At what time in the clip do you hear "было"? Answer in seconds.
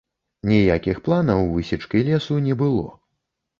2.65-2.91